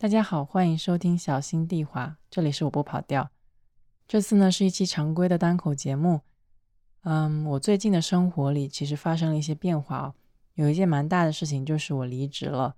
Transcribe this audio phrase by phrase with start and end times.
[0.00, 3.32] 大家好，欢迎收听小心地滑，这里是我不跑调。
[4.06, 6.20] 这次呢是一期常规的单口节目。
[7.02, 10.14] 嗯，我最近的生活里其实发生了一些变化哦，
[10.54, 12.76] 有一件蛮大的事情就是我离职了。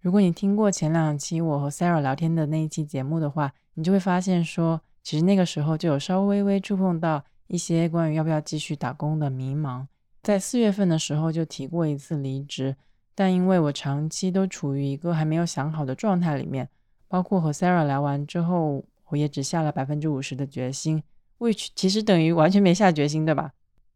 [0.00, 9.86] 如果你听过前两期我和 Sarah 聊天的那一期节目的话，你就会发现说，其实那个时候就有稍微微触碰到一些关于要不要继续打工的迷茫。
[10.22, 12.76] 在四月份的时候就提过一次离职。
[13.14, 16.68] 但因为我长期都处于一个还没有想好的状态里面，
[17.08, 21.02] 包括和 Sarah 聊完之后，我也只下了百分之五十的决心
[21.38, 23.52] ，which 其实等于完全没下决心，对吧？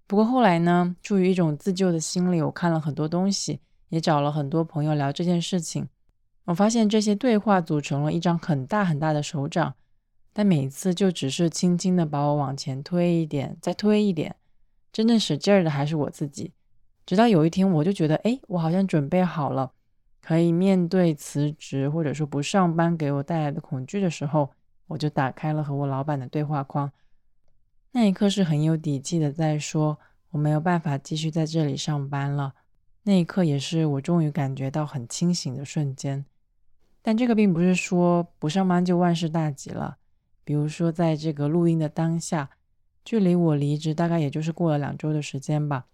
[0.07, 5.89] 不过后来呢，出于一种自救的心理，我看了很多东西，也找了很多朋友聊这件事情。
[6.45, 9.75] 我发现这些对话组成了一张很大很大的手掌，
[10.35, 14.37] 但每次就只是轻轻的把我往前推一点，再推一点，
[14.93, 16.53] 真正使劲儿的还是我自己。
[17.07, 19.73] 直到有一天，我就觉得，哎，我好像准备好了，
[20.21, 24.51] 可以面对辞职或者说不上班给我带来的恐惧的时候，
[24.87, 26.91] 我就打开了和我老板的对话框。
[27.93, 29.99] 那一刻是很有底气的，在说
[30.31, 32.55] 我没有办法继续在这里上班了。
[33.05, 36.25] 那一刻也是我终于感觉到很清醒的瞬间。
[37.03, 39.99] 但这个并不是说不上班就万事大吉了。
[40.43, 42.51] 比如说，在这个录音的当下，
[43.05, 45.87] 距离我离职大概也就是过了两周的时间吧。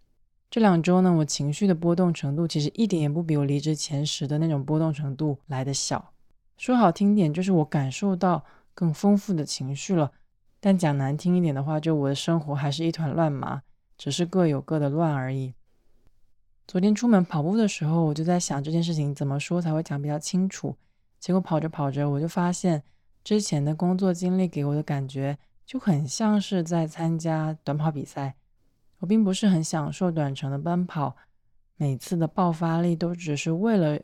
[0.51, 6.13] 这两周呢，我情绪的波动程度其实一点也不比我离职前时的那种波动程度来的小。
[6.59, 10.11] 说好听点，就是我感受到更丰富的情绪了；
[10.59, 13.63] 但讲难听一点的话，就我的生活还是一团乱麻，
[13.97, 15.55] 只是各有各的乱而已。
[16.67, 20.77] 昨天出门跑步的时候，我就在想这件事情怎么说才会讲比较清楚。
[21.21, 22.83] 结果跑着跑着，我就发现
[23.23, 28.35] 之前的工作经历给我的感觉就很像是在参加短跑比赛。
[29.01, 31.17] 我并不是很享受短程的奔跑，
[31.77, 33.99] 每次的爆发力都只是为了，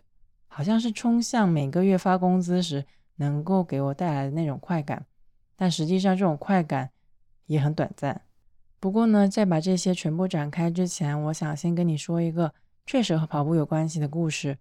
[0.48, 2.84] 好像是冲向每个月发工资时
[3.16, 5.06] 能够给我带来的那种快感，
[5.54, 6.90] 但实际上这种快感
[7.46, 8.22] 也很短暂。
[8.78, 12.52] 不过呢，在把这些全部展开之前，我想先跟你说一个
[12.84, 14.58] 确实和跑步有关系的故事。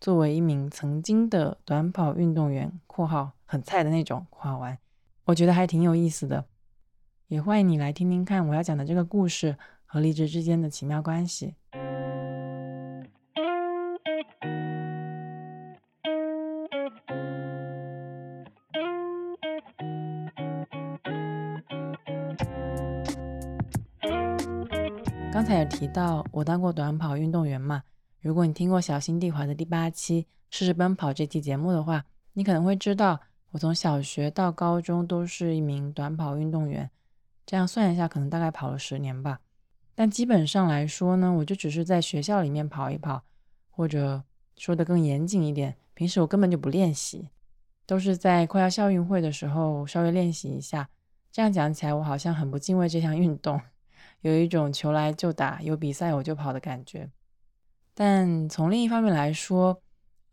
[0.00, 4.78] 作为一名曾经的短跑运动员（括号很菜的那种），括号完，
[5.24, 6.46] 我觉得还挺有意思的。
[7.30, 11.54] 也欢迎你来听听看我要讲的这个故事和离职之间的奇妙关系。
[25.32, 27.84] 刚才有提到我当过短跑运动员嘛？
[28.20, 33.20] 如果你听过小心地滑的第八期《试试奔跑》这期节目的话，你可能会知道
[33.52, 36.90] 我从小学到高中都是一名短跑运动员。
[37.50, 39.40] 这样算一下，可能大概跑了十年吧。
[39.96, 43.24] 但基本上来说呢，我就只是在学校里面跑一跑，
[43.70, 44.22] 或者
[44.56, 47.28] 说的更严谨一点，平时我根本就不练习，
[47.86, 50.90] 都是在快要校运会的时候稍微练习一下。
[51.32, 53.60] 这样讲起来，我好像很不敬畏这项运动，
[54.20, 57.10] 有一种球来就打，有比赛我就跑的感觉。
[57.94, 59.82] 但从另一方面来说，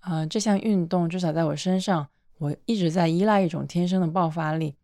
[0.01, 4.75] 呃，这项运动至少在我身上，我一直在依赖一种天生的爆发力。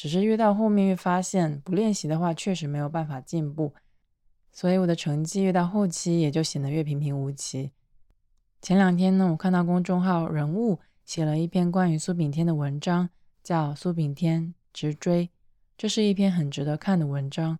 [0.00, 3.74] 只是越到后面越发现，不练习的话确实没有办法进步，
[4.50, 7.72] 所以我的成绩越到后期也就显得越平平无奇。
[8.62, 13.10] 前两天呢，我看到公众号人物写了一篇关于苏炳添的文章，
[13.42, 15.26] 叫《苏炳添直追》，
[15.76, 17.58] 这是一篇很值得看的文章。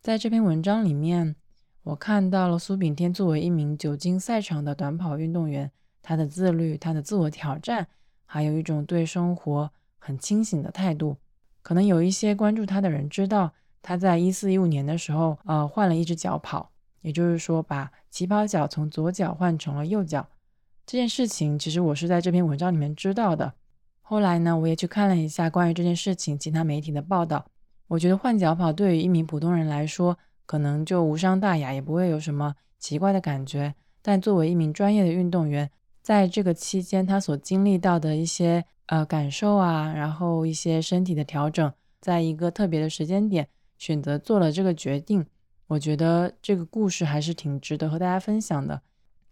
[0.00, 1.36] 在这篇文章里面，
[1.82, 5.70] 我看到了苏炳添作为一名久经赛场的短跑运动员，
[6.00, 7.86] 他的自律、他的自我挑战，
[8.24, 11.18] 还有一种对生活很清醒的态度。
[11.64, 16.70] 可能有一些关注他的人知道，他在一四一五年的时候，呃，换了一只脚跑，
[17.00, 20.28] 也就是说，把起跑脚从左脚换成了右脚。
[20.84, 23.54] 这件事情其实我是在这篇文章里面知道的。
[24.02, 27.46] 后来呢，我也去看了一下关于这件事情其他媒体的报道。
[27.88, 33.74] 我觉得换脚跑对于一名普通人来说，可能就无伤大雅，也不会有什么奇怪的感觉。
[34.02, 35.70] 但作为一名专业的运动员，
[36.04, 38.64] 在这个期间，他所经历到的一些。
[38.88, 41.72] 呃，感受啊，然后一些身体的调整，
[42.02, 43.48] 在一个特别的时间点
[43.78, 45.24] 选择做了这个决定，
[45.68, 48.82] 我觉得这个故事还是挺值得和大家分享的。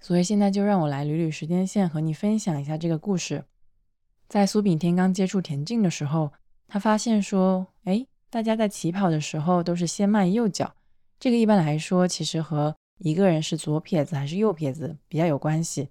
[0.00, 3.44] 所以现在就让我来捋捋时间线，和你分享一下这个故事。
[4.26, 6.32] 在苏炳添刚接触田径的时候，
[6.66, 10.74] 他发现说，哎，大家在起跑的时候都是先迈右脚，
[11.20, 15.90] 这个一般来说其实和一个人是左撇子还是右撇子比较有关系。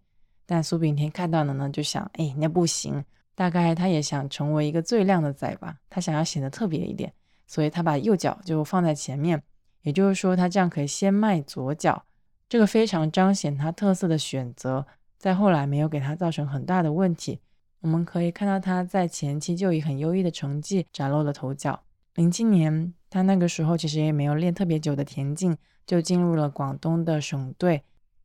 [0.51, 3.05] 但苏炳添看到了呢，就想，哎，那不行。
[3.35, 7.13] 大概他也想成为一个最靓的仔吧，他想要显得特别一点，
[7.47, 9.41] 所以他把右脚就放在前面，
[9.83, 12.03] 也就是说他这样可以先迈左脚，
[12.49, 14.85] 这个非常彰显他特色的选择，
[15.17, 17.39] 在后来没有给他造成很大的问题，
[17.79, 21.81] 我们可以看到他在前期就以很优异的成绩崭露了头角。
[22.15, 27.81] 零七年，他那个时候其实也没有练特别久的田径，就进入了广东的省队，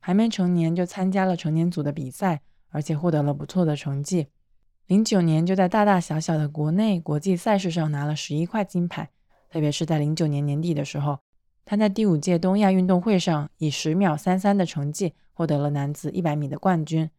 [0.07, 4.29] 还没成年就参加了成年组的比赛，而且获得了不错的成绩。
[4.87, 9.11] 零九年就在大大小小的国内国际赛事上拿了十一块金牌，
[9.51, 11.19] 特别是在零九年年底的时候，
[11.65, 17.11] 他在第五届东亚运动会上以十秒三三的成绩获得了男子一百米的冠军。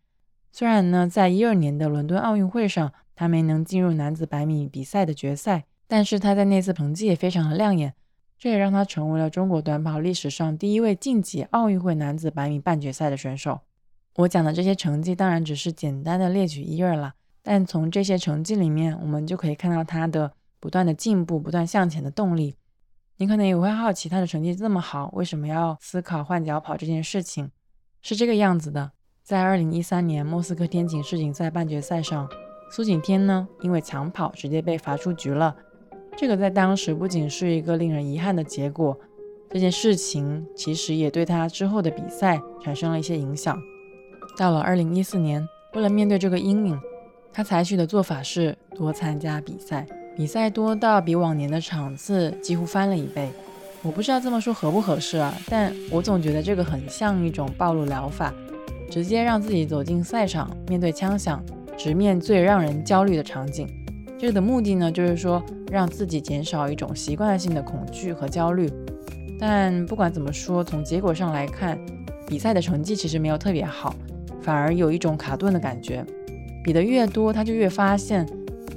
[0.54, 7.96] 虽然呢，在一二年的伦敦奥运会上，他没能进入男子百米比赛的决赛，但是他在那次成绩也非常的亮眼，
[8.40, 13.62] 这也让他成为了中国短跑历史上第一位晋级奥运会男子百米半决赛的选手。
[14.18, 22.56] 我讲的这些成绩当然只是简单的列举一二了，但从这些成绩里面，我们就可以看到他的不断的进步、不断向前的动力。
[23.18, 27.50] 你可能也会好奇，他的成绩这么好，为什么要思考换脚跑这件事情？
[28.02, 28.92] 是这个样子的。
[29.24, 32.30] 在二零一三年莫斯科天锦世锦赛半决赛上，
[32.72, 35.56] 苏景天呢因为抢跑直接被罚出局了。
[36.18, 38.98] 这个在当时不仅是一个令人遗憾的结果，
[39.52, 43.56] 这件事情其实也对他之后的比赛产生了一些影响。
[44.36, 46.80] 到了二零一四年，为了面对这个阴影，
[47.32, 49.86] 他采取的做法是多参加比赛，
[50.16, 53.30] 比赛多到比往年的场次几乎翻了一倍。
[53.84, 58.34] 我不知道这么说合不合适啊，但我总觉得这个很像一种暴露疗法。
[58.90, 61.44] 直接让自己走进赛场，面对枪响，
[61.78, 63.68] 直面最让人焦虑的场景。
[64.20, 68.68] 这个的目的呢，就是说让自己减少一种习惯性的恐惧和焦虑。
[69.40, 71.78] 但不管怎么说，从结果上来看，
[72.28, 73.94] 比赛的成绩其实没有特别好，
[74.42, 76.04] 反而有一种卡顿的感觉。
[76.64, 78.28] 比的越多，他就越发现，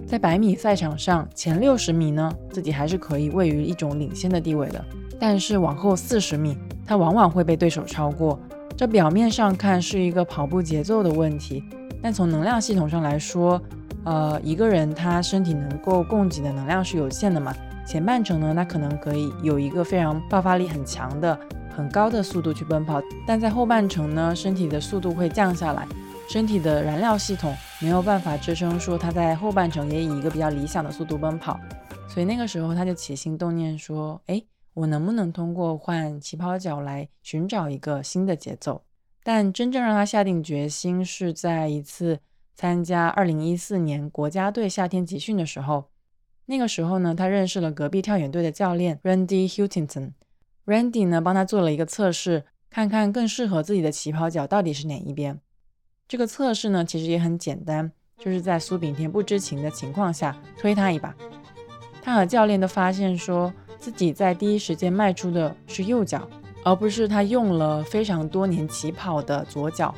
[0.06, 4.84] 在百米赛场上前六十米呢，自己还是可以位于一种领先的地位的。
[5.18, 8.38] 但是往后四十米，他往往会被对手超过。
[8.76, 11.64] 这表面上看是一个跑步节奏的问题，
[12.02, 13.60] 但从能量系统上来说，
[14.04, 17.54] 呃，一个人他身体能够供给的能量是有限的嘛。
[17.86, 21.38] 前半程呢，他可能可以有一个非常爆发力很强的、
[21.74, 25.86] 很高的速度去奔跑，但在后半程呢，身体的速度会降下来，
[26.28, 31.58] 身体的燃料系统没有办法支撑说他在后半程也以一个比较理想的速度奔跑，
[32.08, 34.42] 所以那个时候他就起心动念说，哎。
[34.72, 38.80] 我能不能通过换起跑脚来寻找一个新的节奏？
[39.24, 42.20] 但真正让他下定决心是在一次
[42.54, 45.90] 参加2014年国家队夏天集训的时候。
[46.46, 50.12] 那个时候呢，他认识了隔壁跳远队的教练 Randy Hutington。
[50.66, 55.40] Randy 呢，帮他做了一个测试，看看更适合自己的起跑脚到底是哪一边。
[56.08, 61.14] 这个测试呢，其实也很简单，就是在苏炳添不知情的情况下推他一把。
[62.02, 63.52] 他和教练都发现说。
[63.80, 66.28] 自己在第一时间迈出的是右脚，
[66.62, 69.94] 而不是他用了非常多年起跑的左脚。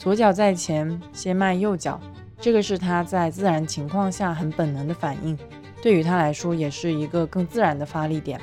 [0.00, 2.00] 左脚在前，先迈右脚，
[2.40, 5.38] 这个是他在自然情况下很本能的反应，
[5.82, 8.40] 对于他来说也是一个更自然的发力点。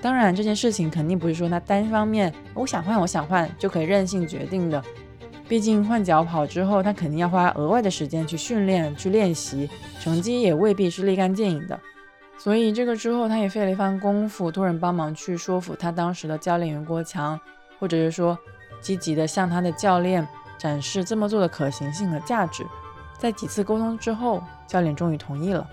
[0.00, 4.82] 当然，这件事情肯定不是说他单方面我想换我想换就可以任性决定的，
[5.48, 9.70] 毕竟换脚跑之后，他肯定要花额外的时间去训练、去练习，
[10.00, 11.78] 成绩也未必是立竿见影的。
[12.36, 17.38] 所以这个之后，他也费了一番功夫，托人帮忙去说服他当时的教练员郭强，
[17.78, 18.36] 或者是说
[18.80, 20.26] 积极的向他的教练
[20.62, 22.64] 展示这么做的可行性和价值。
[23.18, 25.68] 在几次沟通之后，教练终于同意了。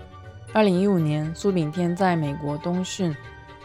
[0.52, 3.14] 二零一五年，苏炳添在美国冬训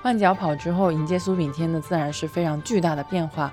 [0.04, 3.52] 换脚跑之后，迎接苏炳添的自然是非常巨大的变化。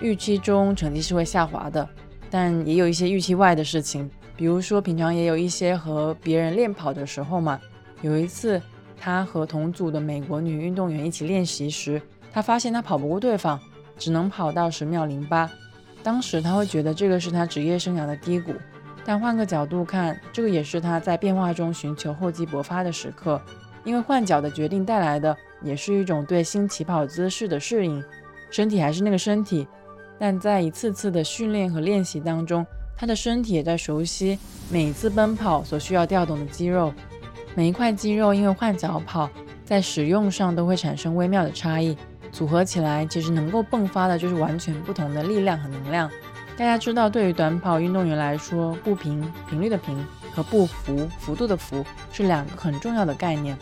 [0.00, 1.88] 预期中成绩是会下滑的，
[2.28, 7.60] 但也有一些预期外的事情，比如说平常也有一些和别人练跑的时候嘛，
[8.02, 8.60] 有一次。
[8.96, 12.00] 他和同组的美国女运动员一起练习时，
[12.32, 13.60] 他发现他跑不过对方，
[13.98, 15.50] 只能跑到十秒零八。
[16.04, 18.52] 当时他会觉得这个是他职业生涯的低谷，
[19.06, 23.40] 但换个角度看，这个也是他在变化中寻求厚积薄发的时刻。
[23.84, 28.02] 因为换脚的决定带来的也是一种对新起跑姿势的适应，
[28.50, 29.66] 身体还是那个身体，
[30.18, 34.38] 但在一次次的训练和练习当中，他的身体也在熟悉
[34.70, 36.92] 每一次奔跑所需要调动的肌肉。
[37.54, 39.28] 每一块肌肉因为换脚跑，
[39.64, 41.96] 在使用上都会产生微妙的差异，
[42.34, 46.10] 组合起来其实能够迸发的就是完全不同的力量和能量。
[46.56, 53.56] 大家知道，对于短跑运动员来说，步频频率的频和步幅幅度的幅是两个很重要的概念。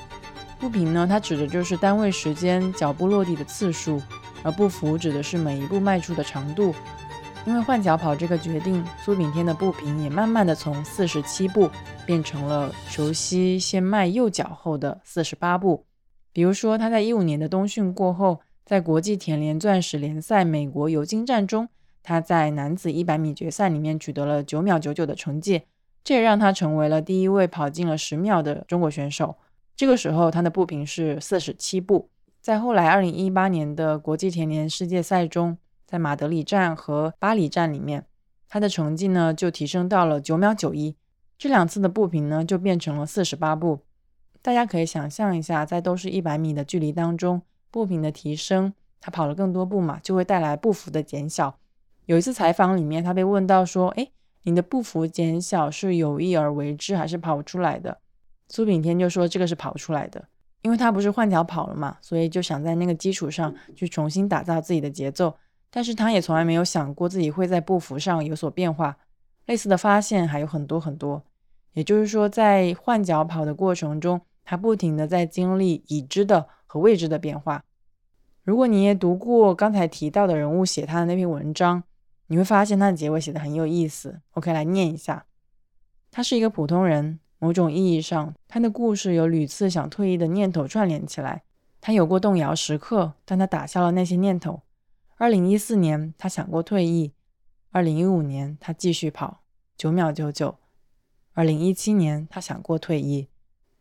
[0.58, 4.00] 步频呢，它指的就是单位时间脚步落地的次数，
[4.42, 6.74] 而步幅指的是每一步迈出的长度。
[7.44, 11.68] 因为换脚跑这个决定，苏炳添的步频也慢慢的从四十七步
[12.06, 15.84] 变成了熟悉先迈右脚后的四十八步。
[16.32, 21.68] 比如说，他在一五年的冬训过后，在国际田联钻石联赛美国尤金站中，
[22.02, 25.62] 他在男子一百米决赛里面取得了九秒九九的成绩，
[26.04, 29.36] 这也让他成为了第一位跑进了十秒的中国选手。
[29.74, 32.08] 这个时候他的步频是四十七步。
[32.40, 38.04] 在后来二零一八年的国际田联世界赛中，在马德里站和巴黎站里面，
[38.48, 40.96] 他的成绩呢就提升到了九秒九一。
[41.38, 43.80] 这两次的步频呢就变成了四十八步。
[44.40, 47.42] 大家可以想象一下，在都是一百米的距离当中，
[47.72, 51.58] 步频的提升，他跑了更多步嘛，就会带来步幅的减小。
[52.06, 54.08] 有一次采访里面，他被问到说：“哎，
[54.42, 57.98] 你的步幅减小是有意而为之，还是跑出来的？”
[58.48, 60.22] 苏炳添就说：“这个是跑出来的，
[60.60, 65.34] 因为他不是换脚跑了嘛，所以就想在那个基础上去重新打造自己的节奏。
[65.70, 68.98] 但是他也从来没有想过自己会在步幅上有所变化。
[69.46, 71.24] 类似的发现还有很多很多。
[71.72, 77.62] 也就是说，在换脚跑的过程中，他不停的在经历已知的和未知的变化。
[78.42, 81.84] 如果你也读过刚才提到的人物写他的那篇文章，
[82.28, 84.22] 你会发现他的结尾写的很有意思。
[84.30, 85.26] OK，来念一下：
[86.10, 91.42] 他是一个普通人，某种意义上，他的故事有屡次想退役的念头串联起来。
[91.82, 94.62] 他有过动摇时刻，但他打消了那些念头。
[95.18, 97.12] 二零一四年，他想过退役；
[97.70, 99.42] 二零一五年，他继续跑
[99.76, 100.56] 九秒九九；
[101.34, 103.28] 二零一七年，他想过退役。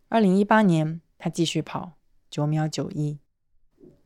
[0.10, 1.94] 二零一八年，他继续跑
[2.32, 3.18] 九秒九一；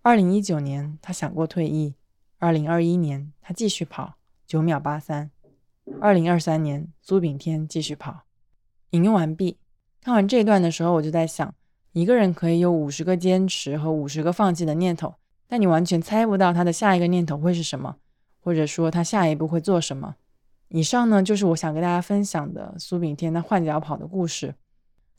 [0.01, 1.93] 二零一九年，他想过退役；
[2.39, 4.15] 二零二一年，他继续跑
[4.47, 5.29] 九秒八三；
[6.01, 8.23] 二零二三年，苏炳添继续跑。
[8.89, 9.59] 引用完毕。
[10.01, 11.53] 看完这一段的时候，我就在想，
[11.91, 15.13] 一个人可以有五十个坚持和五十个放弃的念头，
[15.47, 17.97] 但你完全猜不到他的下一个念头会是什么，
[18.39, 20.15] 或者说他下一步会做什么。
[20.69, 24.55] 以上呢，就是我想跟大家分享的苏炳添他换脚跑的故事。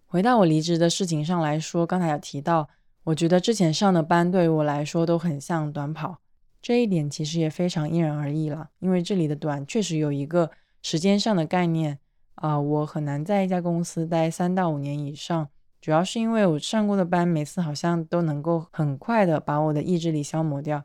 [0.04, 2.68] 回到我离职的事情上来说，刚才有提到，
[3.06, 6.18] 我觉得之前上的班对于我来说都很像短跑，
[6.60, 8.70] 这一点其实也非常因人而异了。
[8.80, 10.50] 因为这里的短确实有一个
[10.82, 12.00] 时间上的概念
[12.34, 15.48] 啊，我很难在一家公司待三到五年以上，
[15.80, 20.84] 主要是因为我上过的班每次好像都能够很快的把我的意志力消磨掉。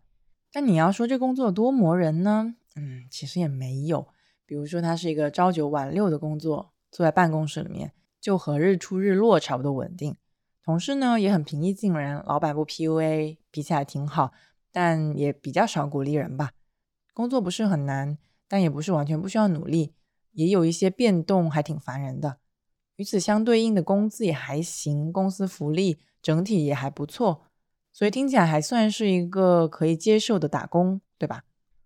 [0.54, 2.54] 但你要说这工作多磨人呢？
[2.76, 4.08] 嗯，其实也没有。
[4.46, 7.94] 比如说，它是一个朝九晚六的工作，坐在办公室里面。
[8.20, 10.16] 就和日出日落差不多稳定，
[10.64, 14.32] 同事呢也很平易近人，老板不 PUA，比起来挺好，
[14.72, 16.52] 但也比较少鼓励人吧。
[17.14, 19.94] 工作不是很难，但也不是完全不需要努力，
[20.34, 22.38] 也有一些变动，还挺烦人的。
[22.98, 27.42] 与此相对应的工资也还行，公司福利整体也还不错，
[27.92, 31.44] 所以听起来还算是一个可以接受的打工，对吧？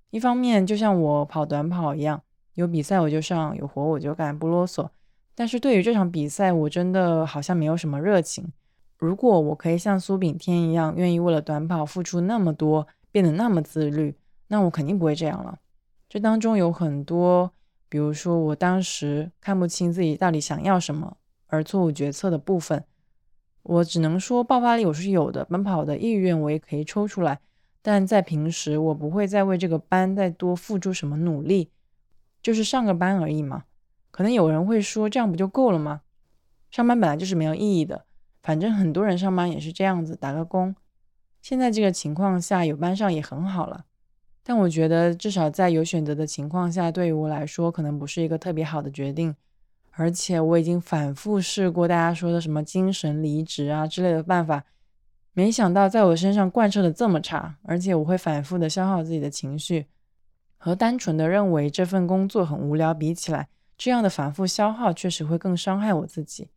[0.09, 2.21] 一方面就像我跑短跑一样，
[2.55, 4.89] 有比赛我就上，有活我就干，不啰嗦。
[5.33, 8.51] 但是对于这场比赛，我真的好像没有什么热情。
[8.97, 14.15] 如果我可以像苏炳添一样，愿意为了短跑付出那么多，变得那么自律，
[14.47, 15.59] 那我肯定不会这样了。
[16.07, 17.51] 这当中有很多，
[17.89, 22.85] 比如说我当时看不清自己到底想要什么，而错误决策的部分。
[23.63, 27.39] 我只能说爆发力我是有的，奔跑的意愿我也可以抽出来，
[27.81, 31.71] 但在平时我不会再为这个班再多付出什么努力，
[32.41, 33.63] 就是上个班而已嘛。
[34.11, 36.01] 可能有人会说，这样不就够了吗？
[36.69, 38.05] 上班本来就是没有意义的，
[38.45, 40.75] 反正很多人上班也是这样子，打个工。
[41.41, 43.85] 现在这个情况下，有班上也很好了。
[44.43, 49.35] 但我觉得，至少在有选择的情况下，对于我来说，可能不是一个特别好的决定。
[49.93, 54.63] 而且我已经反复试过大家说的什么精神离职啊之类的办法，
[55.33, 59.87] 没想到在我身上贯彻的这么差，而且我会反复的消耗自己的情绪，
[60.57, 63.47] 和单纯的认为这份工作很无聊比起来。
[63.75, 66.49] 这样的反复消耗确实会更伤害我自己。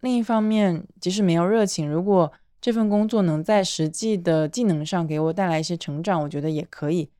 [0.00, 7.10] 另一方面，即使没有热情，如果这份工作能在实际的技能上给我带来一些成长，我觉得也可以。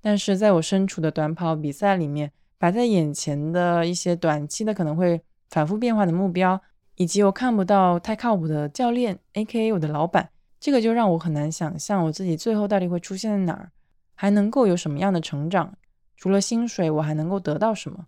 [0.00, 6.60] 但是，在我身处的短跑比赛里面，摆在眼前的一些短期的可能会反复变化的目标，
[6.96, 9.72] 以及我看不到太靠谱的教练 （A.K.A.
[9.72, 13.70] 我的老板），这个就让我很难想象我自己最后到底会出现在哪儿，
[14.14, 15.76] 还能够有什么样的成长？
[16.16, 18.06] 除了薪水，我还能够得到什么？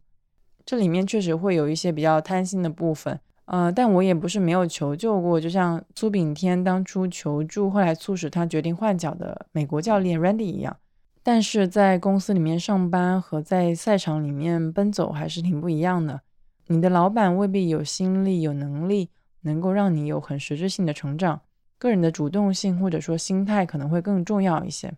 [0.64, 3.20] 这里面确实会有一些比较贪心的部分，
[3.50, 10.76] 呃，但我也不是没有求救过，就像苏炳添当初求助，后来促使他决定换脚的美国教练 Randy 一样。
[11.22, 16.20] 但是在公司里面上班和在赛场里面奔走还是挺不一样的。
[16.66, 19.08] 你的老板未必有心力、有能力
[19.40, 21.40] 能够让你有很实质性的成长，
[21.78, 24.92] 个人的主动性或者说心态可能会更重要一些。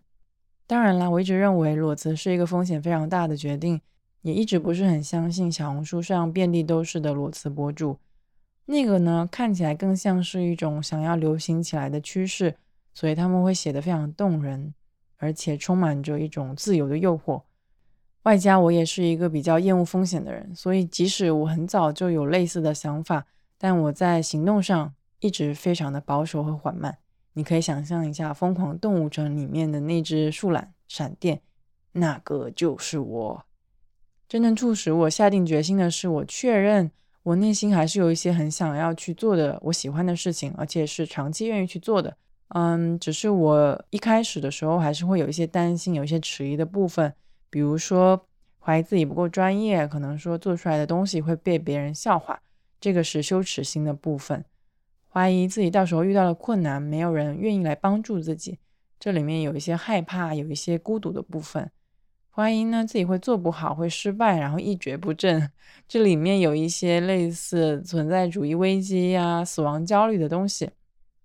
[0.67, 3.79] 当然啦，我一直认为裸辞是一个风险非常大的决定。
[4.23, 7.97] 也一直不是很相信小红书上遍地都是的裸辞博主，
[8.65, 12.55] 那个呢看起来更像是一种想要流行起来的趋势，
[12.93, 14.73] 所以他们会写得非常动人，
[15.17, 17.41] 而且充满着一种自由的诱惑。
[18.23, 23.25] 外加我也是一个比较厌恶风险的人，所以即使我很早就有类似的想法，
[23.57, 26.99] 但我在行动上一直非常的保守和缓慢。
[27.33, 31.41] 你可以想象一下，《疯狂动物城》里面的那只树懒闪电，
[31.93, 33.45] 那个就是我。
[34.27, 36.91] 真正促使我下定决心的是，我确认
[37.23, 42.15] 我内心还是有一些很想要去做的我喜欢的事情，而且是长期愿意去做的。
[42.49, 47.13] 嗯，只是我一开始的时候还是会有一些担心，有一些迟疑的部分。
[47.49, 48.25] 比如说，
[48.59, 52.41] 怀疑自己不够专业，可能说做出来的东西会被别人笑话，
[52.79, 54.41] 这个是羞耻心的部分；
[55.07, 58.57] 怀疑自己到时候遇到了困难，没有人愿意来帮助自己，
[58.99, 61.65] 这里面有一些害怕，有一些孤独的部分；
[62.33, 65.51] 怀疑呢自己会做不好，会失败，然后一蹶不振，
[65.87, 70.69] 这里面有一些类似存在主义危机呀、死亡焦虑的东西，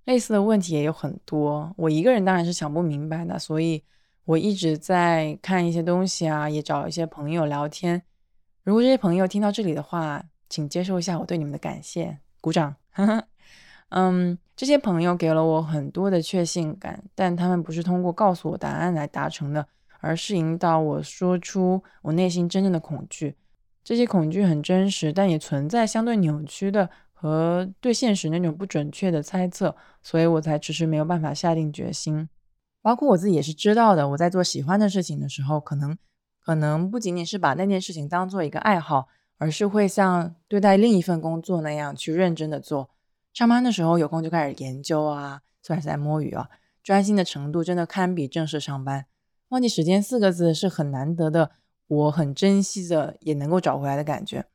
[0.05, 1.73] 类似的问题也有很多。
[1.77, 3.83] 我一个人当然是想不明白的，所以。
[4.27, 8.03] 我一直在看一些东西啊，也找一些朋友聊天。
[8.65, 12.75] 如果这些朋友听到这里的话，请接受一下我对你们的感谢，鼓掌。
[13.91, 19.65] 嗯，这些朋友给了我很多的确信感，但他们不是通过告诉我答案来达成的，
[20.07, 23.35] 而是引导我说出我内心真正的恐惧。
[23.83, 32.29] 这些恐惧很真实，但也存在相对扭曲的和对现实那种不准确的猜测，所以我才迟迟没有办法下定决心。
[32.83, 35.99] 包括我自己也是知道的，我在做喜欢的事情的时候，可能
[36.41, 39.09] 可能不仅仅是把那件事情当做一个爱好，
[39.39, 42.91] 而是会像对待另一份工作那样去认真的做。
[43.33, 46.49] 上班的时候有空就开始研究啊，虽然是在摸鱼啊，
[46.83, 49.07] 专心的程度真的堪比正式上班。
[49.49, 51.53] 忘记时间四个字是很难得的，
[51.87, 54.47] 我很珍惜的，也能够找回来的感觉。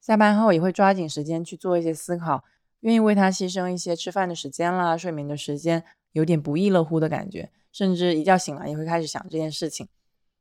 [0.00, 2.44] 下班后也会抓紧时间去做一些思考，
[2.80, 5.82] 愿意为他牺牲一些吃饭的时间啦、睡眠的时间，
[6.12, 7.50] 有点不亦乐乎的感觉。
[7.72, 9.88] 甚至一觉醒来也会开始想这件事情，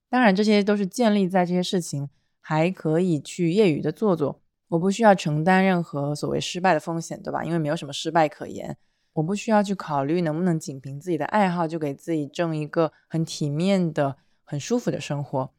[0.07, 2.07] 当然这些都是建立在这些事情
[2.39, 7.43] 还可以去业余的做做，我不需要承担任何所谓失败的风险，对吧？
[7.43, 8.77] 因为没有什么失败可言，
[9.13, 15.51] 我不需要去考虑能不能仅凭自己的爱好就给自己挣一个很体面的、很舒服的生活，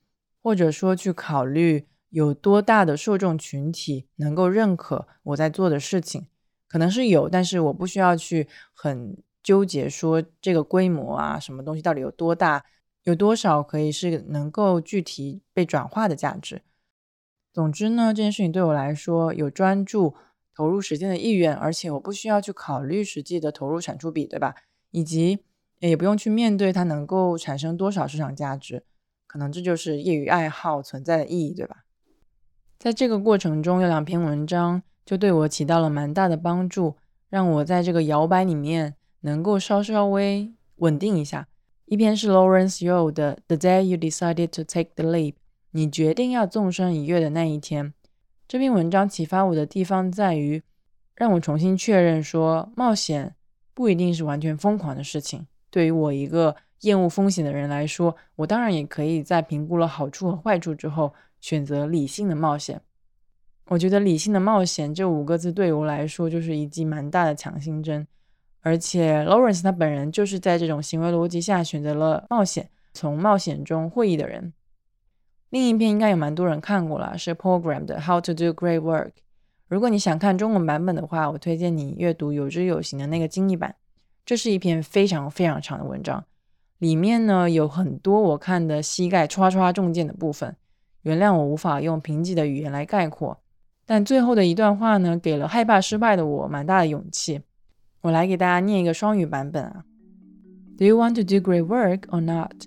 [0.42, 6.26] 或者说去考虑有多大的受众群体能够认可我在做的事情，
[6.68, 9.16] 可能是有，但是我不需要去很。
[9.44, 12.64] 纠结说这个规模啊，什么东西到底有多大，
[13.02, 16.62] 有多少可以是能够具体被转化的价值。
[17.52, 20.14] 总之呢，这件事情对我来说有专注
[20.54, 24.54] 投入时间的意愿，而且我不需要去考虑实际的投入产出比，对吧？
[24.90, 25.40] 以及
[25.80, 28.84] 也不用去面对它能够产生多少市场价值。
[29.26, 31.84] 可能这就是业余爱好存在的意义，对吧？
[32.78, 36.96] 在这个过程中，有两篇文章就对我起到了蛮大的帮助，
[37.28, 38.96] 让我在这个摇摆里面。
[39.26, 41.48] 能够稍稍微稳定一下。
[41.86, 45.32] 一篇是 Lawrence Yeo 的《The Day You Decided to Take the Leap》，
[45.70, 47.94] 你决定要纵身一跃的那一天。
[48.46, 50.62] 这篇文章启发我的地方在于，
[51.14, 53.34] 让我重新确认说，冒险
[53.72, 55.46] 不一定是完全疯狂的事情。
[55.70, 62.80] 对于我一个厌恶风险的人来说，我当然也可以在评估了好处和坏处之后，选择理性的冒险。
[63.68, 68.06] 我觉得“理性的冒险”这五个字对我来说就是一剂蛮大的强心针。
[68.60, 74.52] 而且，Lawrence 他本人就是在这种行为逻辑下选择了冒险，从冒险中获益的人。
[75.54, 79.06] 另一篇应该有蛮多人看过了，是 Program 的《How to Do Great Work》。
[79.68, 83.76] 如果你想看中文版本的话，我推荐你阅读有知有行的那个精译版。
[84.26, 86.24] 这是一篇非常非常长的文章，
[86.78, 90.56] 里面呢有很多我看的膝盖唰唰中箭的部分。
[91.02, 93.38] 原谅我无法用贫瘠的语言来概括，
[93.86, 97.40] 但最后的一段话呢，给了害怕失败的我蛮大的勇气。
[98.00, 99.84] 我来给大家念一个双语版本啊。
[100.76, 102.66] Do you want to do great work or not?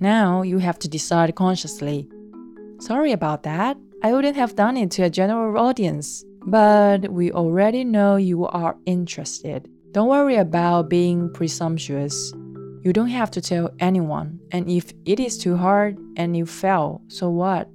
[0.00, 2.08] Now you have to decide consciously.
[2.80, 3.76] Sorry about that.
[4.02, 8.76] I wouldn't have done it to a general audience, but we already know you are
[8.86, 9.68] interested.
[9.92, 12.32] Don't worry about being presumptuous.
[12.82, 17.02] You don't have to tell anyone, and if it is too hard and you fail,
[17.08, 17.68] so what?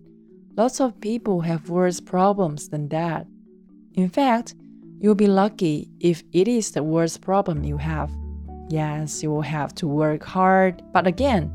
[0.56, 3.28] Lots of people have worse problems than that.
[3.96, 4.56] In fact,
[5.04, 8.10] You'll be lucky if it is the worst problem you have.
[8.70, 11.54] Yes, you will have to work hard, but again,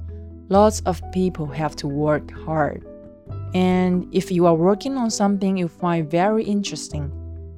[0.49, 2.86] lots of people have to work hard.
[3.53, 7.12] And if you are working on something you find very interesting,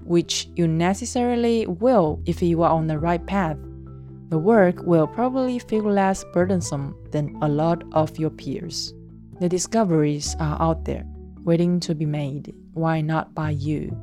[0.06, 3.58] which you necessarily will if you are on the right path,
[4.30, 8.94] the work will probably feel less burdensome than a lot of your peers.
[9.40, 11.06] The discoveries are out there,
[11.44, 12.54] waiting to be made.
[12.74, 13.96] Why not by you?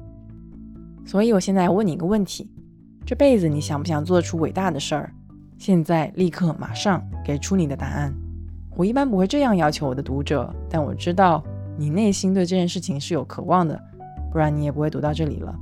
[1.05, 2.49] 所以，我现在问你一个问题：
[3.05, 5.13] 这辈子你想不想做出伟大的事儿？
[5.59, 8.15] 现在，立刻，马上给出你的答案。
[8.78, 11.44] 我一般不会这样要求我的读者，但我知道
[11.76, 13.78] 你内心对这件事情是有渴望的，
[14.32, 15.54] 不然你也不会读到这里了。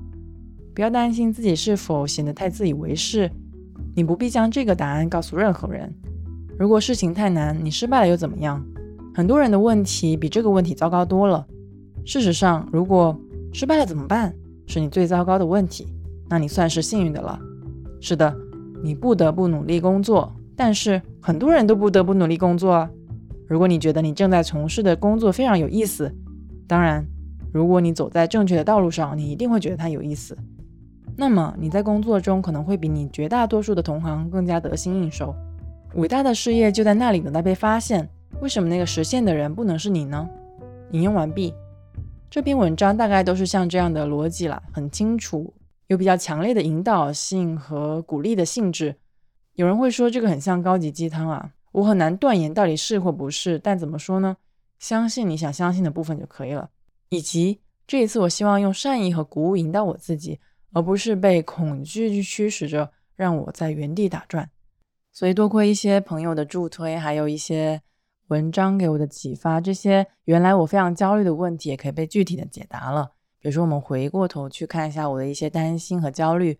[0.73, 3.31] 不要担心自己是否显得太自以为是，
[3.95, 5.89] 你不必将这个答案告诉任何人。
[6.59, 8.61] 如果事情太难，你失败了又怎么样？
[9.13, 11.47] 很多人的问题比这个问题糟糕多了。
[12.03, 13.17] 事实上，如果
[13.53, 14.35] 失败了怎么办？
[14.67, 15.87] 是你最糟糕的问题，
[16.27, 17.39] 那你算是幸运的了。
[18.01, 18.35] 是的，
[18.83, 22.89] 你不得不努力工作，但是很多人都不得不努力工作啊。
[23.47, 26.11] 如果你觉得你正在从事的工作非常有意思，
[26.67, 27.05] 当然，
[27.51, 30.37] 如果你走在正确的道路上，你一定会觉得它有意思。
[31.15, 35.33] 那么你在工作中可能会比你绝大多数的同行更加得心应手。
[35.93, 38.09] 伟大的事业就在那里等待被发现。
[38.41, 40.27] 为什么那个实现的人不能是你呢？
[40.91, 41.53] 引用完毕。
[42.29, 45.53] 这篇文章大概都是像这样的逻辑了，很清楚，
[45.87, 48.95] 有比较强烈的引导性和鼓励的性质。
[49.53, 51.51] 有人会说这个很像高级鸡汤啊。
[51.75, 54.37] 我很难断言到底是或不是，但怎么说呢？
[54.79, 56.69] 相信你想相信的部分就可以了。
[57.09, 60.39] 以及这一次，我希望用善意和鼓舞引导我自己，
[60.71, 64.49] 而不是被恐惧去驱使着，让我在原地打转。
[65.11, 67.81] 所以多亏一些朋友的助推，还有一些
[68.27, 73.11] 文章给我的启发，这些原来我非常焦虑的问题也可以被具体的解答了。
[73.39, 76.57] 比如说，我们回过头去看一下我的一些担心和焦虑。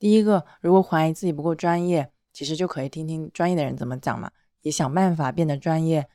[0.00, 2.11] 第一个，如果怀疑自己不够专业。
[2.32, 4.30] 其实就可以听听专业的人怎么讲嘛，
[4.62, 6.08] 也想办法变得专业。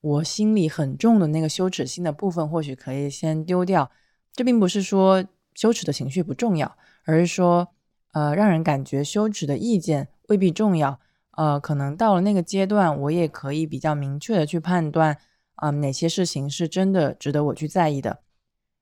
[0.00, 3.90] 我心里很重的那个羞耻心的部分，或许可以先丢掉。
[4.32, 7.68] 这并不是说羞耻的情绪不重要，而是说，
[8.12, 10.98] 呃，让人感觉羞耻的意见未必重要。
[11.32, 15.18] 呃，可能到了那个阶段，我也可以比较明确的去判断，
[15.56, 18.20] 啊，哪些事情是真的值得我去在意的。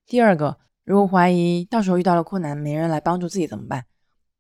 [0.06, 3.84] 第二个，如果怀疑到时候遇到了困难，没人来帮助自己怎么办？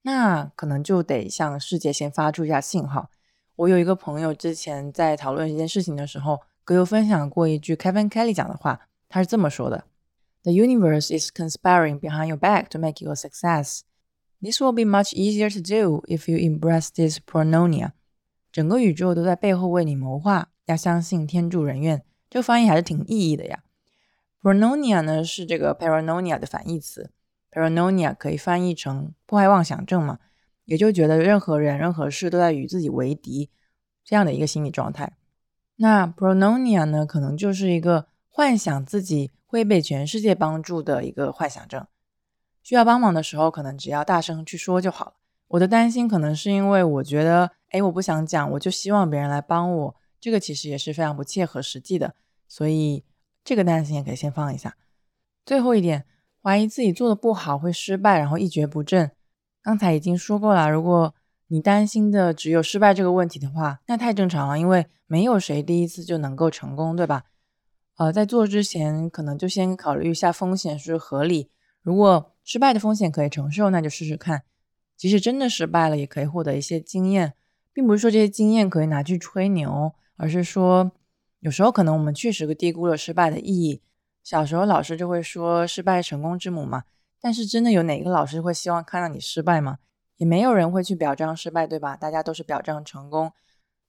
[0.02, 3.10] 那可能就得向世界先发出一下信号。
[3.56, 9.84] 我有一个朋友之前在讨论一件事情的时候，给我分享过一句 Kevin Kelly 讲的话，他是这么说的
[10.44, 13.80] ：“The universe is conspiring behind your back to make you a success.
[14.40, 17.90] This will be much easier to do if you embrace this pronoia.”
[18.52, 22.04] 整个宇宙都在背后为你谋划，要相信天助人愿。
[22.30, 23.64] 这个翻译还是挺意义的呀。
[24.40, 27.10] Pronoia 呢是这个 paranoia 的反义词。
[27.58, 30.20] Paranoia 可以翻译成破坏妄想症嘛，
[30.64, 33.50] 也就觉得任何人、任何事都在与自己为敌，
[34.04, 35.16] 这样的一个心理状态。
[35.76, 41.84] 那 Paranoia 呢，可能就是一个幻想自己会被全世界帮助的一个幻想症。
[42.62, 45.14] 需要帮忙的时候，可能只要大声去说就好了。
[45.48, 52.14] 我的担心可能是因为我觉得，哎，我不想讲，我就希望别人来帮我，这个其实也是非常不切合实际的。
[52.46, 53.02] 所以
[53.42, 54.76] 这个担心也可以先放一下。
[55.44, 56.04] 最后一点。
[56.48, 59.10] 怀疑自己做的不好会失败，然后一蹶不振。
[59.62, 61.14] 刚才已经说过了，如果
[61.48, 67.24] 你担心的只有失败这个问题的话，那太正常了，因为没有谁第一次就能够成功，对吧？
[67.98, 71.50] 呃，在做之前，可能就先考虑一下风险是合理。
[71.82, 74.44] 如果失败的风险可以承受，那就试试看。
[74.96, 77.34] 即使真的失败了，也可以获得一些经验，
[77.74, 80.92] 并不是说这些经验可以拿去吹牛，而是说
[81.40, 83.82] 有时候可能我们确实低估了失败的意义。
[84.28, 86.84] 小时候老师就会说失败成功之母嘛，
[87.18, 89.78] 但是真的有哪个老师会希望看到你失败吗？
[90.18, 91.96] 也没有人会去表彰失败，对吧？
[91.96, 93.32] 大家都是表彰成功。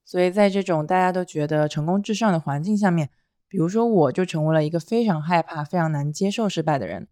[0.05, 3.09] 所以在这种大家都觉得成功至上的环境下面，
[3.49, 7.09] 比如说我就成为了一个非常害怕、非常难接受失败的人。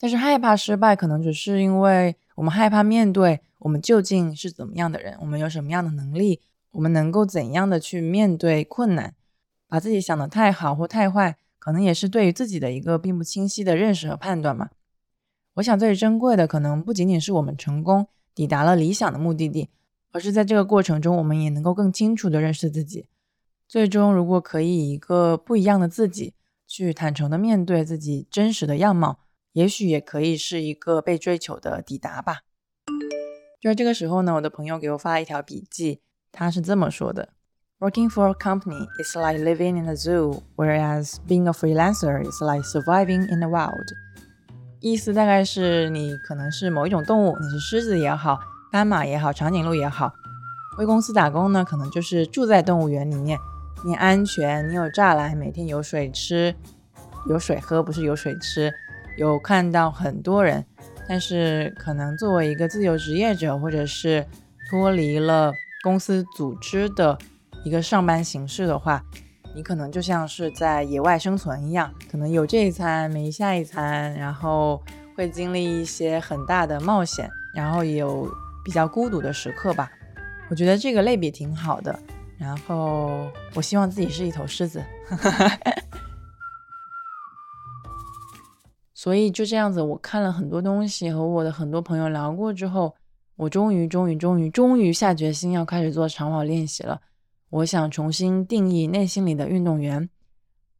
[0.00, 9.14] 但是害怕失败，可能只是因为我们害怕面对我们究竟是怎么样的人，我们有什么样的能力，我们能够怎样的去面对困难，
[9.68, 11.36] 把自己想的太好或太坏。
[11.62, 14.70] 可能也是对于自己的一个并不清晰的认识和判断嘛。
[15.54, 19.68] 我想最珍贵的，可能不仅仅是我们成功抵达了理想的目的地，
[20.10, 23.06] 而是在这个过程中，我们也能够更清楚的认识自己。
[23.68, 26.34] 最终，如果可以以一个不一样的自己
[26.66, 29.20] 去坦诚的面对自己真实的样貌，
[29.52, 32.40] 也许也可以是一个被追求的抵达吧。
[33.60, 36.00] 就在这个时候呢，我的朋友给我发了一条笔记，
[36.32, 37.28] 他是这么说的。
[37.82, 42.62] Working for a company is like living in a zoo, whereas being a freelancer is like
[42.62, 43.92] surviving in the wild.
[44.78, 48.38] 意思大概是你可能是某一种动物，你是狮子也好，
[48.70, 50.12] 斑马也好，长颈鹿也好。
[50.78, 53.36] 为公司打工呢，可能就是住在动物园里面，
[53.84, 56.54] 你安全，你有栅栏，每天有水吃，
[57.28, 58.72] 有水喝，不是有水吃，
[59.16, 60.64] 有看到很多人。
[61.08, 64.24] 但是可能作为一个自由职业者，或者是
[64.70, 67.18] 脱离了公司组织的。
[67.64, 69.04] 一个上班形式的话，
[69.54, 74.82] 你可能就像是在野外生存一样，可能有这一餐没下一餐，然后
[75.16, 78.28] 会经历一些很大的冒险，然后也有
[78.64, 79.90] 比较孤独的时刻吧。
[80.50, 81.98] 我觉得这个类比挺好的。
[82.38, 84.82] 然后我希望自己是一头狮子。
[88.92, 92.96] 所以就这样子，我看了很多东西，和我的很多朋友聊过之后，
[93.36, 97.00] 我终于、终于、终于、终于下决心要开始做长跑练习了。
[97.52, 100.08] 我想重新定义内心里的运动员，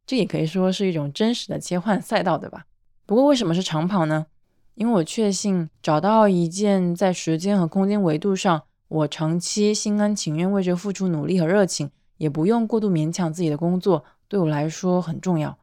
[0.07, 2.65] 这也可以说是一种真实的切换赛道，对吧？
[3.05, 4.25] 不过为什么是长跑呢？
[4.73, 15.55] 因为我确信找到一件在时间和空间维度上，我长期心甘情愿为之付出努力和热情，也不用过度勉强自己的工作，对我来说很重要。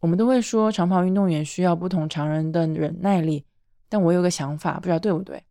[0.00, 3.44] 我们都会说长跑运动员需要不同常人的忍耐力，
[3.90, 5.42] 但我有个想法，不知道对不对。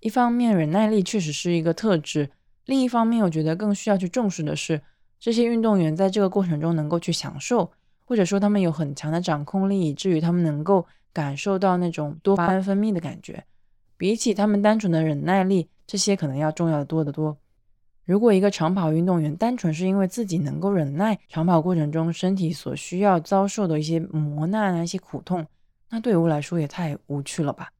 [0.00, 2.26] 一方面，忍耐力确实是一个特质；
[2.66, 4.82] 另一方面，我觉得更需要去重视的是，
[5.18, 7.72] 这些运动员在这个过程中能够去享受，
[8.04, 13.44] 或者说他们有很强的掌控力，以至于他们能够感受到那种多巴胺分泌的感觉。
[13.96, 17.38] 比起他们单纯的忍耐力，这些可能要重要的多得多。
[18.04, 25.46] 如果一个长跑运动员单纯是因为自己能够忍耐长跑过程中身体所需要遭受的一些磨难啊、一些苦痛，
[25.90, 27.70] 那对我来说也太无趣了吧。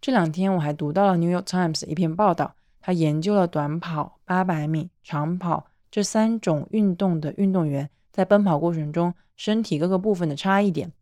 [0.00, 2.54] 这两天我还读到了《New York Times》一篇报道，
[2.86, 10.92] 他研究了短跑、八百米、长跑这三种运动的运动员在奔跑过程中身体各个部分的差异点，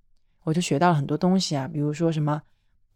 [0.45, 2.41] 我就学到了很多东西啊，比如说什么，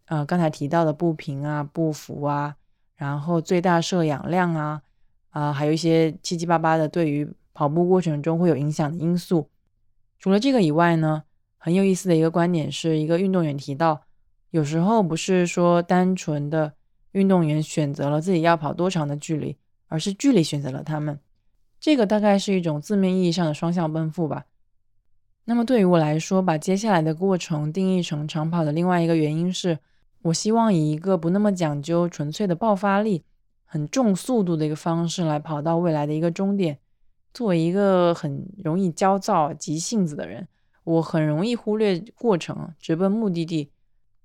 [0.07, 2.57] 呃，刚才提到的步频啊、步幅啊，
[2.97, 4.81] 然后最大摄氧量啊。
[5.29, 9.51] 啊，还有一些七七八八的对于跑步过程中会有影响的因素。
[10.19, 11.25] 除了这个以外呢，
[11.59, 14.01] 很有意思的一个观点是一个运动员提到，
[14.49, 16.73] 有时候不是说单纯的
[17.13, 21.19] 运动员选择了自己要跑多长的距离，而是距离选择了他们。
[21.81, 24.47] 这个大概是一种字面意义上的双向奔赴吧。
[25.45, 29.79] 那么对于我来说，把接下来的过程定义成长跑的另外一个原因是，
[30.23, 33.25] 我希望以一个不那么讲究纯粹的爆发力。
[33.71, 36.79] 很重速度的一个方式来跑到未来的一个终点。
[37.35, 40.49] 作为一个很容易焦躁、急性子的人，
[40.85, 43.71] 我很容易忽略过程，直奔目的地。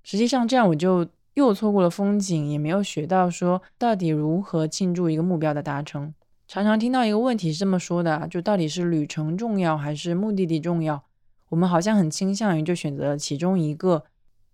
[0.02, 6.14] 实际上，这样我就又错过了风景，也没有学到说到底如何庆祝一个目标的达成。
[6.46, 11.04] 常常听到一个问题是这么说的：就到底是旅程重要还是目的地重要？
[11.48, 14.04] 我们好像很倾向于就选择了其中一个。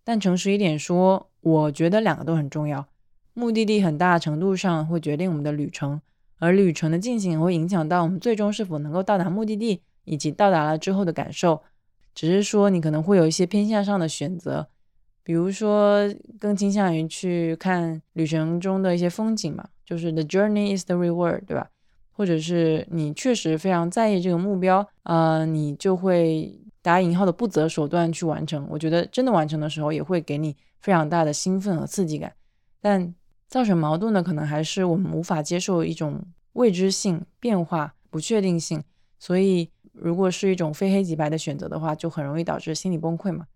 [0.03, 2.87] 但诚实一点说，我觉得两个都很重要。
[3.35, 6.01] 目的地很大程度上会决定我们的旅程，
[6.39, 11.63] 而旅程的进行也会影响到我们最终是否能够到达目的地，以及到达了之后的感受。
[12.15, 14.69] 只是说你可能会有一些偏向上的选择，
[15.23, 21.69] 比如说更倾向于去看旅程中的一些风景嘛，就是 the journey is the reward，对吧？
[22.13, 28.67] 或者是你确实非常在意这个目标，呃，你就会打引号的不择手段去完成。
[28.71, 32.33] 我觉得真的完成的时候，也会给你非常大的兴奋和刺激感，
[32.81, 33.15] 但。
[33.51, 38.81] 造成矛盾的可能还是我们无法接受一种未知性、变化、不确定性，
[39.19, 43.47] 所以如果是一种非黑即白的选择的话，就很容易导致心理崩溃嘛。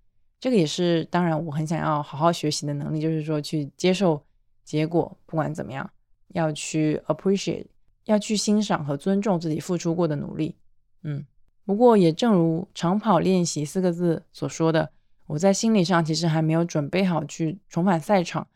[0.41, 4.23] 这个也是当然我很想要好好学习的能力，就是说去接受
[4.63, 5.91] 结果，不管怎么样，
[6.29, 7.67] 要去 appreciate，
[8.05, 10.55] 要去欣赏和尊重自己付出过的努力。
[11.03, 11.25] 嗯，
[11.65, 14.91] 不过也正如长跑练习四个字所说的，
[15.27, 18.47] 我在心理上其实还没有准备好去重返赛场。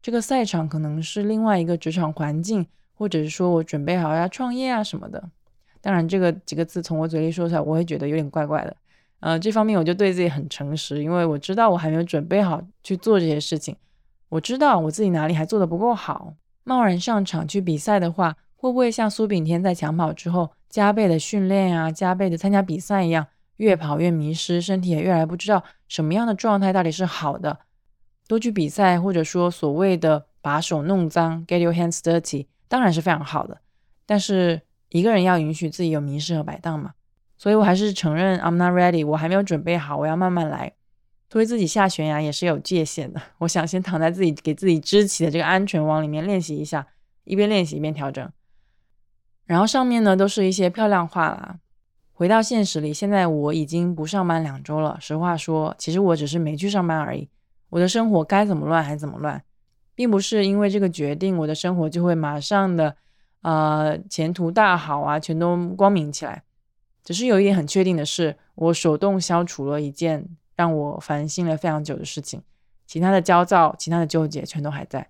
[0.00, 5.30] 这个赛场可能是另外一个职场环境，或者是说我准备好要创业啊什么的。
[5.80, 8.76] 当然，这个几个字从我嘴里说出来，我会觉得有点怪怪的。
[9.22, 13.76] 呃，这方面我就对自己很诚实，因为我知道我还没有准备好去做这些事情。
[14.30, 16.34] 我知道我自己哪里还做的不够好。
[16.64, 23.26] 贸然上场去比赛的话，会不会像苏炳添在抢跑之后加倍的训练啊，加倍的参加比赛一样，
[23.58, 27.60] 越跑越迷失，身体也越来越不知道什么样的状态到底是好的？
[28.26, 33.60] 多去比赛，或者说所谓的把手弄脏，get your hands dirty，当然是非常好的。
[34.04, 36.92] 但是一个人要允许自己有迷失和摆荡嘛，
[37.42, 40.74] 所以我还是承认 I'm not ready，我还没有准备好，我要慢慢来。
[41.28, 46.86] 推自己下悬崖也是有界限的， 我想先躺在自己给自己支起的这个安全网里面练习一下，
[47.24, 48.30] 一边练习一边调整。
[49.44, 51.56] 然后上面呢都是一些漂亮话啦。
[52.12, 54.96] 回到现实里，现在我已经不上班两周了。
[55.00, 57.28] 实话说，其实我只是没去上班而已。
[57.70, 59.42] 我的生活该怎么乱还怎么乱，
[59.96, 62.94] 并不是因为这个决定，我的生活就会马上的，
[63.40, 66.44] 呃，前途大好啊，全都光明起来。
[67.04, 72.42] 只是有一点很确定的是，我手动消除了一件让我烦心了非常久的事情，
[72.86, 75.08] 其他的焦躁、其他的纠结全都还在。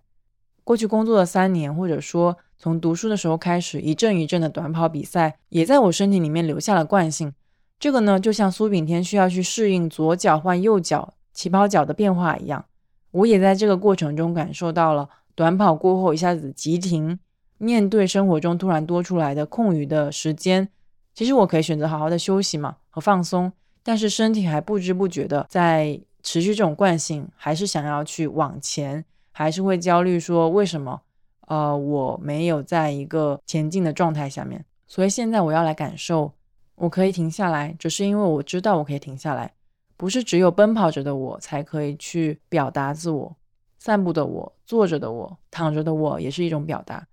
[0.64, 7.33] 过去工作了三年，或者说从读书的时候开始，一阵一阵的短跑比赛，也在我身体里面留下了惯性。
[7.78, 11.14] 这个呢，就像苏炳添需要去适应左脚换右脚。
[11.35, 12.66] 起跑脚的变化一样，
[13.11, 17.18] 我也在这个过程中感受到了短跑过后一下子急停，
[17.57, 20.68] 面对生活中突然多出来的空余的时间，
[21.14, 31.01] 其实我可以选择好好的休息嘛和放松，但是身体还不知不觉的在持续这种惯性，还是想要去往前，还是会焦虑说为什么
[31.48, 36.33] 呃我没有在一个前进的状态下面，所以现在我要来感受，
[36.77, 39.53] 我可以停下来，只是因为我知道我可以停下来，
[39.96, 43.37] 不是只有奔跑着的我才可以去表达自我。
[43.79, 47.09] 散步的我，坐着的我，躺着的我，也是一种表达。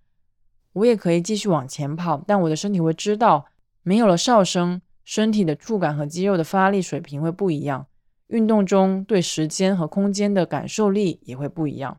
[0.73, 3.43] 我也可以继续往前跑，但我的身体会知道，
[3.83, 7.87] 没有了哨声，身体的触感和肌肉的发力水平会不一样。
[8.27, 11.97] 运动中对时间和空间的感受力也会不一样。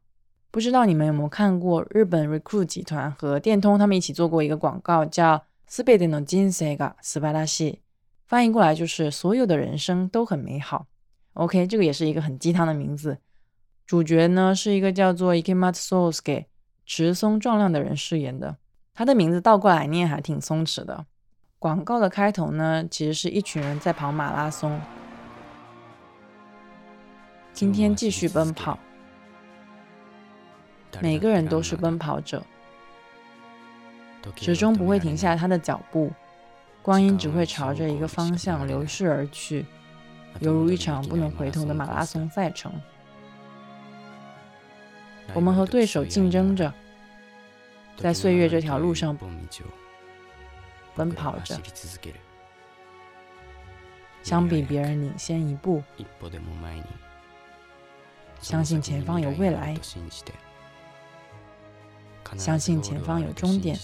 [0.52, 7.80] 不知道你们有没有看过日本 Recruit 集团和电通他们一起做过一个广告，叫“斯贝德诺金塞嘎斯巴拉西”，
[8.26, 10.86] 翻译过来就是“所有的人生都很美好”。
[11.34, 13.18] OK，这个也是一个很鸡汤的名字。
[13.86, 16.44] 主角呢是一个叫做 Ikematsu Sosuke
[16.84, 18.56] 直松壮亮的人饰演的，
[18.94, 21.06] 他的名字倒过来念还挺松弛的。
[21.60, 24.80] 广告的开头呢，其实是一群人在跑马拉松。
[27.52, 28.78] 今天继续奔跑，
[31.02, 32.42] 每个人都是奔跑者，
[34.36, 36.10] 始终不会停下他的脚步，
[36.80, 39.66] 光阴只会朝着一个方向流逝而去，
[40.38, 42.72] 犹如一场不能回头的马拉松赛程。
[45.34, 46.72] 我们和对手竞争着，
[47.98, 49.14] 在岁月这条路上
[50.94, 51.58] 奔跑着。
[54.22, 55.82] 相比别人领先一步，
[58.40, 59.74] 相信前方有未来，
[62.36, 63.78] 相信前方有终点。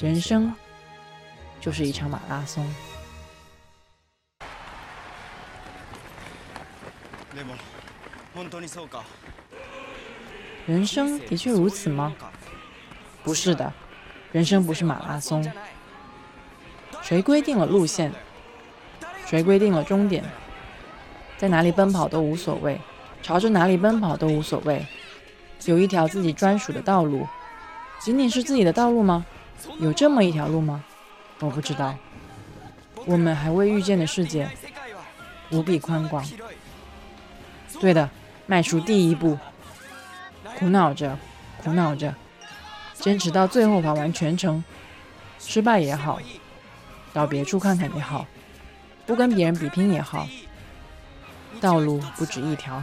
[0.00, 0.54] 人生
[1.60, 2.64] 就是一场马拉松。
[10.66, 12.14] 人生的确如此吗？
[13.24, 13.72] 不是的，
[14.30, 15.44] 人生不是马拉松。
[17.02, 18.12] 谁规定了路线？
[19.26, 20.24] 谁规定了终点？
[21.36, 22.80] 在哪里奔跑都无所谓，
[23.22, 24.86] 朝着哪里奔跑都无所谓。
[25.64, 27.26] 有一条自己专属的道路，
[28.00, 29.24] 仅仅是自己的道路吗？
[29.78, 30.84] 有这么一条路吗？
[31.40, 31.94] 我不知道。
[33.04, 34.48] 我们还未遇见的世界，
[35.50, 36.24] 无比宽广。
[37.80, 38.08] 对的，
[38.46, 39.36] 迈出第一步，
[40.62, 41.18] 苦恼着，
[41.60, 42.14] 苦恼着，
[42.94, 44.62] 坚持到最后跑完全程，
[45.40, 46.20] 失败也好，
[47.12, 48.24] 到别处看看也好，
[49.04, 50.28] 不跟别人比拼也好，
[51.60, 52.80] 道路不止一条，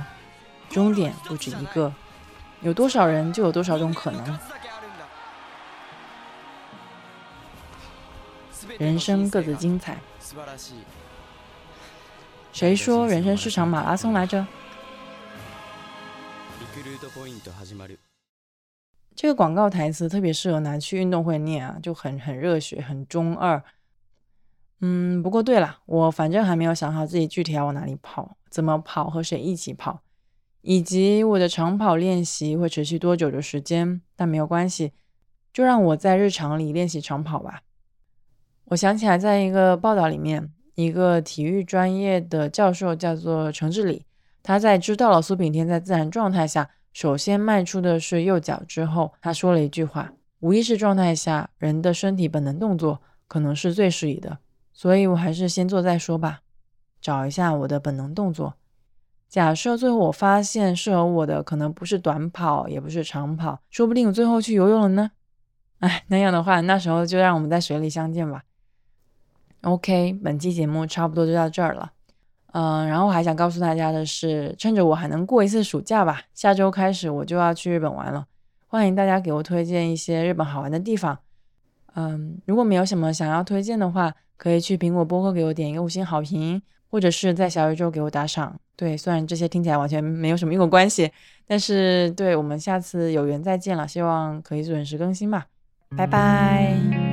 [0.70, 1.94] 终点不止一个，
[2.60, 4.40] 有多少人就有多少种可能。
[8.78, 9.96] 人生各自精彩。
[12.52, 14.46] 谁说人生是场马拉松来着？
[19.16, 23.62] 这个广告台词特别适合拿去运动会念啊，就很很热血，很中二。
[24.80, 30.04] 嗯，不过对了，我反正还没有想好自己具体要往哪里跑，怎么跑，和谁一起跑，
[30.62, 34.02] 以及我的长跑练习会持续多久的时间。
[34.16, 34.94] 但没有关系，
[35.52, 37.64] 就让我在日常里练习长跑吧。
[38.66, 44.06] 我想起来，在一个报道里面，一个体育专业的教授叫做程志礼。
[44.42, 54.40] 他在知道了苏炳添在自然状态下首先迈出的是右脚之后，他说了一句话：无意识状态下，人的身体本能动作可能是最适宜的。
[54.74, 56.42] 所以我还是先做再说吧，
[57.02, 58.56] 找一下我的本能动作。
[59.28, 65.12] 假设最后我发现适合我的可能不是短跑，也不是长跑，说不定我最后去游泳了呢。
[65.80, 68.44] 哎，那样的话，那时候就让我们在水里相见吧。
[69.62, 71.92] OK，本期节目差不多就到这儿了。
[72.52, 78.26] 嗯，然后还想告诉大家的是，趁着我还能过一次暑假吧，下周开始我就要去日本玩了。
[78.68, 81.18] 欢迎大家给我推荐一些日本好玩的地方。
[81.96, 88.60] 嗯，如果没有什么想要推荐的话，可以去苹果播客给我点一个五星好评，或者是在小宇宙给我打赏。
[88.76, 91.12] 对，虽然这些听起来完全没有什么因果关系，
[91.46, 95.48] 但是对我们下次有缘再见了，希望可以准时更新吧。
[95.98, 97.09] 拜拜。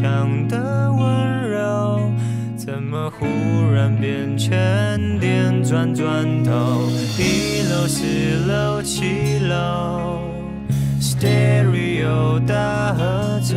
[0.00, 2.10] 墙的温柔
[2.56, 3.24] 怎么忽
[3.72, 4.50] 然变成
[5.20, 6.50] 电钻钻头
[7.16, 8.04] 一楼四
[8.44, 10.18] 楼七楼
[11.00, 13.54] stereo 大合奏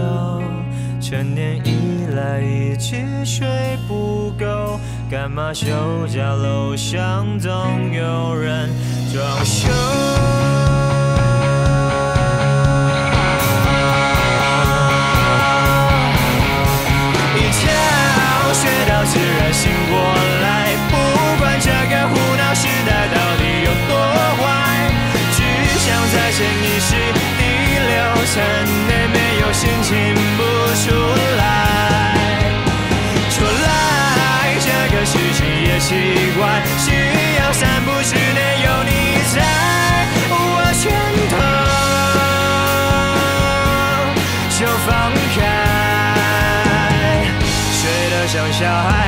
[1.01, 3.47] 成年以来一直睡
[3.88, 4.79] 不够
[5.09, 5.65] 干嘛休
[6.05, 6.35] 假？
[6.35, 7.51] 楼上总
[7.91, 8.69] 有人
[9.11, 9.69] 装修。
[19.58, 19.97] 醒过
[20.43, 20.93] 来，不
[21.39, 23.91] 管这个胡闹时代到底有多
[24.38, 24.45] 坏，
[25.34, 25.41] 只
[25.82, 26.93] 想在潜意识
[27.39, 27.41] 第
[27.89, 27.91] 六
[28.28, 28.36] 层
[28.88, 29.89] 内没有心情
[30.38, 30.39] 不
[30.84, 30.86] 出
[31.38, 31.41] 来。
[33.32, 33.68] 说来
[34.62, 35.89] 这个事情也奇
[36.38, 36.86] 怪，需
[37.39, 38.91] 要三步之内有你
[39.34, 39.36] 在
[40.30, 40.36] 我
[40.78, 40.86] 拳
[41.34, 41.36] 头
[44.51, 44.88] 就放
[45.36, 45.38] 开，
[47.74, 47.82] 睡
[48.12, 49.07] 得像小孩。